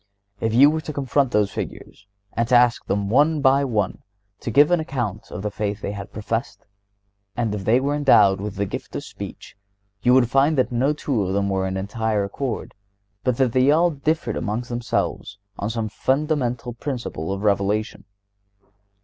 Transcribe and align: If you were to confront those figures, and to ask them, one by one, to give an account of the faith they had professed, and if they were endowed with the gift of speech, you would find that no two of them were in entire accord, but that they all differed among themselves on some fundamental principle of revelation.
If 0.39 0.51
you 0.51 0.71
were 0.71 0.81
to 0.81 0.93
confront 0.93 1.29
those 1.31 1.51
figures, 1.51 2.07
and 2.33 2.47
to 2.47 2.55
ask 2.55 2.87
them, 2.87 3.07
one 3.07 3.39
by 3.39 3.63
one, 3.63 4.01
to 4.39 4.49
give 4.49 4.71
an 4.71 4.79
account 4.79 5.29
of 5.29 5.43
the 5.43 5.51
faith 5.51 5.81
they 5.81 5.91
had 5.91 6.11
professed, 6.11 6.65
and 7.37 7.53
if 7.53 7.65
they 7.65 7.79
were 7.79 7.93
endowed 7.93 8.41
with 8.41 8.55
the 8.55 8.65
gift 8.65 8.95
of 8.95 9.03
speech, 9.03 9.55
you 10.01 10.15
would 10.15 10.27
find 10.27 10.57
that 10.57 10.71
no 10.71 10.91
two 10.93 11.21
of 11.21 11.35
them 11.35 11.49
were 11.49 11.67
in 11.67 11.77
entire 11.77 12.23
accord, 12.23 12.73
but 13.23 13.37
that 13.37 13.51
they 13.51 13.69
all 13.69 13.91
differed 13.91 14.37
among 14.37 14.61
themselves 14.61 15.37
on 15.59 15.69
some 15.69 15.87
fundamental 15.87 16.73
principle 16.73 17.31
of 17.31 17.43
revelation. 17.43 18.05